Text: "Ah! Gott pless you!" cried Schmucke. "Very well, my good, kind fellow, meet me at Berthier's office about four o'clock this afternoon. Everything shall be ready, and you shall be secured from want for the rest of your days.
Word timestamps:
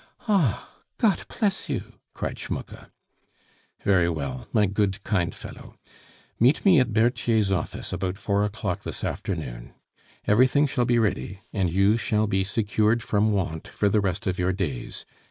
"Ah! 0.27 0.71
Gott 0.97 1.25
pless 1.27 1.69
you!" 1.69 1.93
cried 2.15 2.39
Schmucke. 2.39 2.89
"Very 3.83 4.09
well, 4.09 4.47
my 4.51 4.65
good, 4.65 5.03
kind 5.03 5.35
fellow, 5.35 5.75
meet 6.39 6.65
me 6.65 6.79
at 6.79 6.91
Berthier's 6.91 7.51
office 7.51 7.93
about 7.93 8.17
four 8.17 8.43
o'clock 8.43 8.81
this 8.81 9.03
afternoon. 9.03 9.75
Everything 10.25 10.65
shall 10.65 10.85
be 10.85 10.97
ready, 10.97 11.41
and 11.53 11.69
you 11.71 11.97
shall 11.97 12.25
be 12.25 12.43
secured 12.43 13.03
from 13.03 13.31
want 13.31 13.67
for 13.67 13.89
the 13.89 14.01
rest 14.01 14.25
of 14.25 14.39
your 14.39 14.51
days. 14.53 15.05